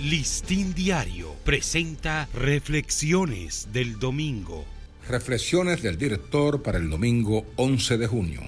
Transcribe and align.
Listín 0.00 0.74
Diario 0.74 1.34
presenta 1.44 2.28
Reflexiones 2.32 3.66
del 3.72 3.98
Domingo. 3.98 4.64
Reflexiones 5.08 5.82
del 5.82 5.98
director 5.98 6.62
para 6.62 6.78
el 6.78 6.88
domingo 6.88 7.44
11 7.56 7.98
de 7.98 8.06
junio. 8.06 8.40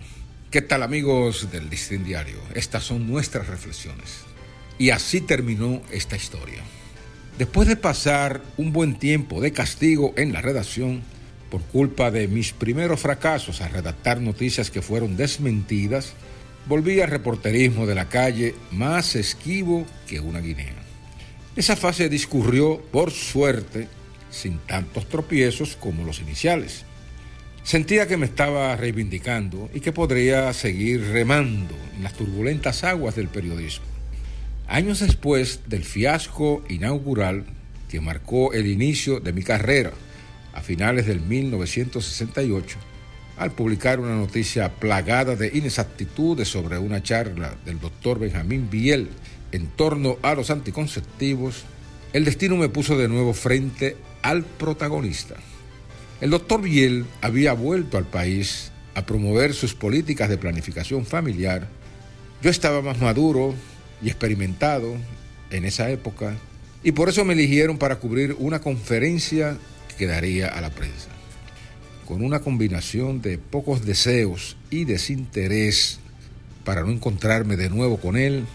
¿Qué 0.52 0.62
tal 0.62 0.84
amigos 0.84 1.50
del 1.50 1.68
Listín 1.68 2.04
Diario? 2.04 2.36
Estas 2.54 2.84
son 2.84 3.10
nuestras 3.10 3.48
reflexiones. 3.48 4.20
Y 4.78 4.90
así 4.90 5.22
terminó 5.22 5.82
esta 5.90 6.14
historia. 6.14 6.62
Después 7.36 7.66
de 7.66 7.74
pasar 7.74 8.42
un 8.56 8.72
buen 8.72 8.96
tiempo 8.96 9.40
de 9.40 9.52
castigo 9.52 10.14
en 10.16 10.32
la 10.32 10.42
redacción, 10.42 11.02
por 11.50 11.62
culpa 11.62 12.12
de 12.12 12.28
mis 12.28 12.52
primeros 12.52 13.00
fracasos 13.00 13.60
a 13.60 13.66
redactar 13.66 14.20
noticias 14.20 14.70
que 14.70 14.82
fueron 14.82 15.16
desmentidas, 15.16 16.12
volví 16.68 17.00
al 17.00 17.10
reporterismo 17.10 17.86
de 17.86 17.96
la 17.96 18.08
calle 18.08 18.54
más 18.70 19.16
esquivo 19.16 19.84
que 20.06 20.20
una 20.20 20.38
guinea. 20.38 20.89
Esa 21.60 21.76
fase 21.76 22.08
discurrió, 22.08 22.80
por 22.90 23.10
suerte, 23.10 23.86
sin 24.30 24.60
tantos 24.60 25.06
tropiezos 25.10 25.76
como 25.76 26.06
los 26.06 26.20
iniciales. 26.20 26.86
Sentía 27.64 28.08
que 28.08 28.16
me 28.16 28.24
estaba 28.24 28.74
reivindicando 28.76 29.68
y 29.74 29.80
que 29.80 29.92
podría 29.92 30.54
seguir 30.54 31.08
remando 31.08 31.76
en 31.94 32.02
las 32.02 32.14
turbulentas 32.14 32.82
aguas 32.82 33.14
del 33.14 33.28
periodismo. 33.28 33.84
Años 34.68 35.00
después 35.00 35.60
del 35.66 35.84
fiasco 35.84 36.64
inaugural 36.70 37.44
que 37.90 38.00
marcó 38.00 38.54
el 38.54 38.66
inicio 38.66 39.20
de 39.20 39.34
mi 39.34 39.42
carrera, 39.42 39.92
a 40.54 40.62
finales 40.62 41.04
del 41.04 41.20
1968, 41.20 42.78
al 43.40 43.52
publicar 43.52 44.00
una 44.00 44.14
noticia 44.14 44.68
plagada 44.68 45.34
de 45.34 45.50
inexactitudes 45.54 46.46
sobre 46.46 46.76
una 46.76 47.02
charla 47.02 47.56
del 47.64 47.80
doctor 47.80 48.18
Benjamín 48.18 48.68
Biel 48.68 49.08
en 49.50 49.66
torno 49.68 50.18
a 50.20 50.34
los 50.34 50.50
anticonceptivos, 50.50 51.64
el 52.12 52.26
destino 52.26 52.56
me 52.56 52.68
puso 52.68 52.98
de 52.98 53.08
nuevo 53.08 53.32
frente 53.32 53.96
al 54.20 54.44
protagonista. 54.44 55.36
El 56.20 56.28
doctor 56.28 56.60
Biel 56.60 57.06
había 57.22 57.54
vuelto 57.54 57.96
al 57.96 58.04
país 58.04 58.72
a 58.94 59.06
promover 59.06 59.54
sus 59.54 59.72
políticas 59.72 60.28
de 60.28 60.36
planificación 60.36 61.06
familiar. 61.06 61.66
Yo 62.42 62.50
estaba 62.50 62.82
más 62.82 63.00
maduro 63.00 63.54
y 64.02 64.08
experimentado 64.08 64.96
en 65.50 65.64
esa 65.64 65.88
época 65.88 66.36
y 66.82 66.92
por 66.92 67.08
eso 67.08 67.24
me 67.24 67.32
eligieron 67.32 67.78
para 67.78 67.96
cubrir 67.96 68.36
una 68.38 68.60
conferencia 68.60 69.56
que 69.96 70.06
daría 70.06 70.48
a 70.48 70.60
la 70.60 70.68
prensa. 70.68 71.19
Con 72.10 72.24
una 72.24 72.40
combinación 72.40 73.22
de 73.22 73.38
pocos 73.38 73.86
deseos 73.86 74.56
y 74.68 74.84
desinterés 74.84 76.00
para 76.64 76.80
no 76.80 76.90
encontrarme 76.90 77.56
de 77.56 77.70
nuevo 77.70 77.98
con 77.98 78.16
él, 78.16 78.46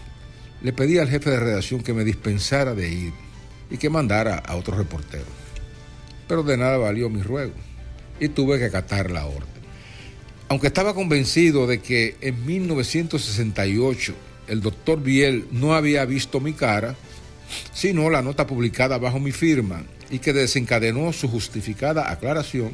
le 0.60 0.74
pedí 0.74 0.98
al 0.98 1.08
jefe 1.08 1.30
de 1.30 1.40
redacción 1.40 1.82
que 1.82 1.94
me 1.94 2.04
dispensara 2.04 2.74
de 2.74 2.92
ir 2.92 3.12
y 3.70 3.78
que 3.78 3.88
mandara 3.88 4.36
a 4.36 4.56
otro 4.56 4.76
reportero. 4.76 5.24
Pero 6.28 6.42
de 6.42 6.58
nada 6.58 6.76
valió 6.76 7.08
mi 7.08 7.22
ruego 7.22 7.54
y 8.20 8.28
tuve 8.28 8.58
que 8.58 8.66
acatar 8.66 9.10
la 9.10 9.24
orden. 9.24 9.48
Aunque 10.50 10.66
estaba 10.66 10.92
convencido 10.92 11.66
de 11.66 11.80
que 11.80 12.18
en 12.20 12.44
1968 12.44 14.14
el 14.48 14.60
doctor 14.60 15.02
Biel 15.02 15.46
no 15.50 15.74
había 15.74 16.04
visto 16.04 16.40
mi 16.40 16.52
cara, 16.52 16.94
sino 17.72 18.10
la 18.10 18.20
nota 18.20 18.46
publicada 18.46 18.98
bajo 18.98 19.18
mi 19.18 19.32
firma 19.32 19.82
y 20.10 20.18
que 20.18 20.34
desencadenó 20.34 21.10
su 21.14 21.26
justificada 21.26 22.12
aclaración, 22.12 22.72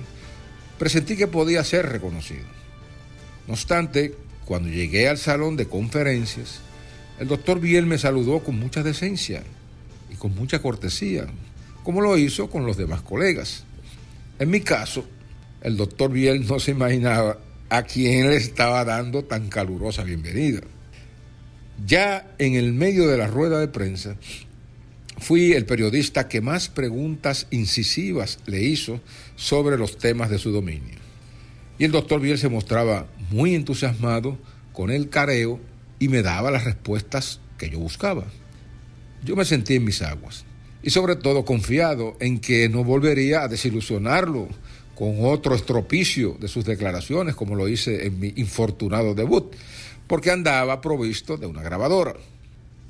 presentí 0.83 1.17
que 1.17 1.29
podía 1.29 1.63
ser 1.63 1.89
reconocido. 1.89 2.43
No 3.47 3.53
obstante, 3.53 4.17
cuando 4.45 4.69
llegué 4.69 5.09
al 5.09 5.17
salón 5.17 5.57
de 5.57 5.69
conferencias, 5.69 6.59
el 7.21 7.29
doctor 7.29 7.61
Biel 7.61 7.87
me 7.87 7.99
saludó 7.99 8.41
con 8.41 8.59
mucha 8.59 8.83
decencia 8.83 9.45
y 10.11 10.17
con 10.17 10.35
mucha 10.35 10.61
cortesía, 10.61 11.29
como 11.85 12.01
lo 12.01 12.19
hizo 12.19 12.51
con 12.51 12.67
los 12.67 12.77
demás 12.77 13.01
colegas. 13.01 13.63
En 14.41 14.51
mi 14.51 14.61
caso, 14.61 15.05
el 15.61 15.77
doctor 15.77 16.11
Biel 16.11 16.45
no 16.49 16.59
se 16.59 16.73
imaginaba 16.73 17.39
a 17.71 17.85
quién 17.85 18.29
le 18.29 18.35
estaba 18.35 18.85
dando 18.85 19.23
tan 19.23 19.51
calurosa 19.51 20.03
bienvenida. 20.03 20.63
Ya 21.87 22.35
en 22.39 22.57
el 22.57 22.73
medio 22.73 23.07
de 23.07 23.19
la 23.19 23.29
rueda 23.29 23.61
de 23.61 23.69
prensa, 23.69 24.17
fui 25.23 25.53
el 25.53 25.65
periodista 25.65 26.29
que 26.29 26.41
más 26.41 26.69
preguntas 26.69 27.47
incisivas 27.51 28.41
le 28.47 28.63
hizo 28.63 29.01
sobre 29.37 29.79
los 29.79 29.97
temas 29.97 30.29
de 30.29 30.39
su 30.39 30.51
dominio. 30.51 30.99
Y 31.79 31.85
el 31.85 31.93
doctor 31.93 32.21
Biel 32.21 32.39
se 32.39 32.49
mostraba 32.49 33.07
muy 33.31 33.55
entusiasmado 33.55 34.37
con 34.73 34.91
el 34.91 35.09
careo 35.09 35.61
y 35.99 36.09
me 36.09 36.23
daba 36.23 36.51
las 36.51 36.65
respuestas 36.65 37.41
que 37.57 37.71
yo 37.71 37.79
buscaba. 37.79 38.25
Yo 39.25 39.37
me 39.37 39.45
sentí 39.45 39.77
en 39.77 39.85
mis 39.85 40.03
aguas 40.03 40.45
y 40.83 40.91
sobre 40.91 41.17
todo 41.17 41.45
confiado 41.45 42.17
en 42.19 42.41
que 42.41 42.69
no 42.69 42.83
volvería 42.83 43.43
a 43.43 43.49
desilusionarlo 43.49 44.49
con 44.97 45.25
otro 45.25 45.55
estropicio 45.55 46.37
de 46.41 46.49
sus 46.49 46.65
declaraciones 46.65 47.35
como 47.35 47.55
lo 47.55 47.69
hice 47.69 48.07
en 48.07 48.19
mi 48.19 48.33
infortunado 48.37 49.15
debut, 49.15 49.55
porque 50.07 50.31
andaba 50.31 50.81
provisto 50.81 51.37
de 51.37 51.47
una 51.47 51.63
grabadora. 51.63 52.15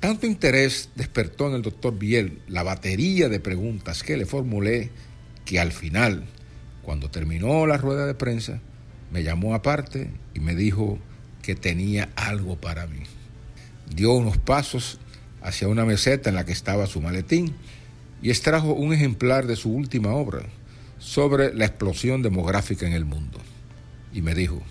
Tanto 0.03 0.27
interés 0.27 0.89
despertó 0.95 1.47
en 1.47 1.53
el 1.53 1.61
doctor 1.61 1.97
Biel 1.97 2.41
la 2.49 2.61
batería 2.61 3.29
de 3.29 3.39
preguntas 3.39 4.03
que 4.03 4.17
le 4.17 4.25
formulé 4.25 4.89
que 5.45 5.61
al 5.61 5.71
final, 5.71 6.25
cuando 6.81 7.09
terminó 7.09 7.65
la 7.67 7.77
rueda 7.77 8.05
de 8.05 8.13
prensa, 8.13 8.59
me 9.13 9.23
llamó 9.23 9.55
aparte 9.55 10.09
y 10.33 10.41
me 10.41 10.55
dijo 10.55 10.99
que 11.41 11.55
tenía 11.55 12.09
algo 12.17 12.57
para 12.57 12.85
mí. 12.85 13.03
Dio 13.95 14.11
unos 14.11 14.37
pasos 14.37 14.99
hacia 15.41 15.69
una 15.69 15.85
meseta 15.85 16.27
en 16.27 16.35
la 16.35 16.43
que 16.43 16.51
estaba 16.51 16.85
su 16.85 16.99
maletín 16.99 17.55
y 18.21 18.29
extrajo 18.29 18.73
un 18.73 18.91
ejemplar 18.91 19.47
de 19.47 19.55
su 19.55 19.71
última 19.71 20.13
obra 20.15 20.41
sobre 20.99 21.53
la 21.53 21.63
explosión 21.63 22.21
demográfica 22.21 22.85
en 22.85 22.91
el 22.91 23.05
mundo. 23.05 23.39
Y 24.11 24.21
me 24.21 24.35
dijo, 24.35 24.61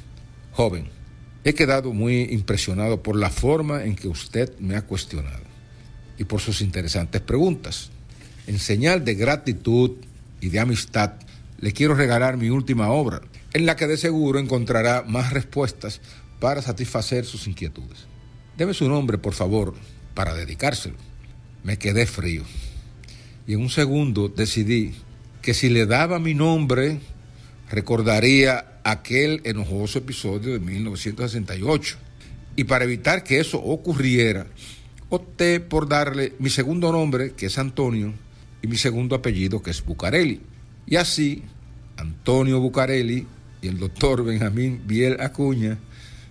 joven, 0.50 0.90
he 1.44 1.54
quedado 1.54 1.92
muy 1.92 2.22
impresionado 2.22 3.02
por 3.02 3.16
la 3.16 3.30
forma 3.30 3.84
en 3.84 3.96
que 3.96 4.08
usted 4.08 4.56
me 4.58 4.76
ha 4.76 4.82
cuestionado 4.82 5.42
y 6.18 6.24
por 6.24 6.40
sus 6.40 6.60
interesantes 6.60 7.20
preguntas. 7.20 7.90
En 8.46 8.58
señal 8.58 9.04
de 9.04 9.14
gratitud 9.14 9.92
y 10.40 10.48
de 10.48 10.60
amistad, 10.60 11.14
le 11.58 11.72
quiero 11.72 11.94
regalar 11.94 12.36
mi 12.36 12.50
última 12.50 12.90
obra, 12.90 13.22
en 13.52 13.66
la 13.66 13.76
que 13.76 13.86
de 13.86 13.96
seguro 13.96 14.38
encontrará 14.38 15.04
más 15.06 15.32
respuestas 15.32 16.00
para 16.40 16.62
satisfacer 16.62 17.24
sus 17.24 17.46
inquietudes. 17.46 18.06
Deme 18.56 18.74
su 18.74 18.88
nombre, 18.88 19.18
por 19.18 19.34
favor, 19.34 19.74
para 20.14 20.34
dedicárselo. 20.34 20.96
Me 21.62 21.78
quedé 21.78 22.06
frío. 22.06 22.42
Y 23.46 23.54
en 23.54 23.60
un 23.60 23.70
segundo 23.70 24.28
decidí 24.28 24.94
que 25.40 25.54
si 25.54 25.68
le 25.68 25.86
daba 25.86 26.18
mi 26.18 26.34
nombre, 26.34 27.00
recordaría 27.72 28.80
aquel 28.84 29.40
enojoso 29.44 29.98
episodio 29.98 30.52
de 30.52 30.60
1968. 30.60 31.96
Y 32.54 32.64
para 32.64 32.84
evitar 32.84 33.24
que 33.24 33.40
eso 33.40 33.58
ocurriera, 33.58 34.46
opté 35.08 35.58
por 35.58 35.88
darle 35.88 36.34
mi 36.38 36.50
segundo 36.50 36.92
nombre, 36.92 37.32
que 37.32 37.46
es 37.46 37.56
Antonio, 37.56 38.12
y 38.60 38.66
mi 38.66 38.76
segundo 38.76 39.16
apellido, 39.16 39.62
que 39.62 39.70
es 39.70 39.82
Bucarelli. 39.82 40.42
Y 40.86 40.96
así, 40.96 41.42
Antonio 41.96 42.60
Bucarelli 42.60 43.26
y 43.62 43.68
el 43.68 43.78
doctor 43.78 44.22
Benjamín 44.22 44.82
Biel 44.86 45.18
Acuña 45.20 45.78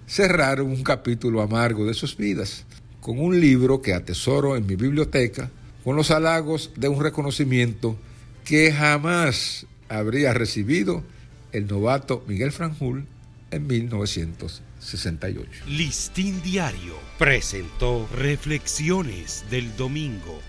cerraron 0.07 0.67
un 0.67 0.83
capítulo 0.83 1.41
amargo 1.41 1.85
de 1.85 1.95
sus 1.95 2.15
vidas 2.15 2.65
con 2.99 3.17
un 3.19 3.39
libro 3.39 3.81
que 3.81 3.93
atesoro 3.93 4.55
en 4.55 4.67
mi 4.67 4.75
biblioteca 4.75 5.49
con 5.83 5.95
los 5.95 6.11
halagos 6.11 6.71
de 6.75 6.87
un 6.87 7.01
reconocimiento 7.01 7.97
que 8.45 8.71
jamás 8.71 9.65
habría 9.89 10.33
recibido 10.33 11.03
el 11.51 11.67
novato 11.67 12.23
Miguel 12.27 12.51
Franjul 12.51 13.05
en 13.51 13.67
1968. 13.67 15.65
Listín 15.67 16.41
Diario 16.41 16.95
presentó 17.17 18.07
Reflexiones 18.15 19.45
del 19.49 19.75
Domingo. 19.75 20.39